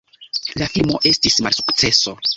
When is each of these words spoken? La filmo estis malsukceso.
La 0.61 0.69
filmo 0.77 0.97
estis 1.11 1.39
malsukceso. 1.49 2.17